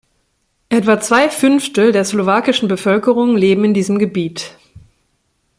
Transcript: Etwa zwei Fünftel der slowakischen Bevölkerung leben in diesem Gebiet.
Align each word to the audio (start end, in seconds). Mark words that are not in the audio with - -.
Etwa 0.69 0.99
zwei 0.99 1.29
Fünftel 1.29 1.91
der 1.91 2.03
slowakischen 2.05 2.67
Bevölkerung 2.67 3.37
leben 3.37 3.63
in 3.65 3.75
diesem 3.75 3.99
Gebiet. 3.99 4.57